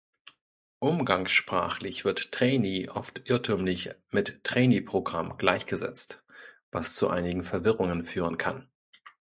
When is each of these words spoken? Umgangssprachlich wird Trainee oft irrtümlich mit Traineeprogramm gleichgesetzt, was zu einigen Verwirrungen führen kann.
Umgangssprachlich 0.79 2.05
wird 2.05 2.31
Trainee 2.31 2.89
oft 2.89 3.29
irrtümlich 3.29 3.91
mit 4.09 4.43
Traineeprogramm 4.43 5.37
gleichgesetzt, 5.37 6.23
was 6.71 6.95
zu 6.95 7.07
einigen 7.07 7.43
Verwirrungen 7.43 8.03
führen 8.03 8.39
kann. 8.39 8.67